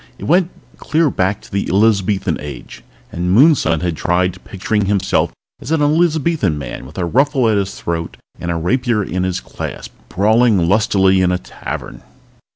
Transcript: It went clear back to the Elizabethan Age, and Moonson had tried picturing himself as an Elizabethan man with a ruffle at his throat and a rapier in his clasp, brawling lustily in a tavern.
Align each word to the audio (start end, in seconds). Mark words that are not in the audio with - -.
It 0.17 0.23
went 0.23 0.49
clear 0.77 1.11
back 1.11 1.41
to 1.41 1.51
the 1.51 1.69
Elizabethan 1.69 2.37
Age, 2.39 2.83
and 3.11 3.31
Moonson 3.31 3.81
had 3.81 3.95
tried 3.95 4.43
picturing 4.43 4.85
himself 4.85 5.31
as 5.61 5.69
an 5.69 5.83
Elizabethan 5.83 6.57
man 6.57 6.87
with 6.87 6.97
a 6.97 7.05
ruffle 7.05 7.47
at 7.47 7.57
his 7.57 7.79
throat 7.79 8.17
and 8.39 8.49
a 8.49 8.55
rapier 8.55 9.03
in 9.03 9.21
his 9.21 9.39
clasp, 9.39 9.91
brawling 10.09 10.67
lustily 10.67 11.21
in 11.21 11.31
a 11.31 11.37
tavern. 11.37 12.01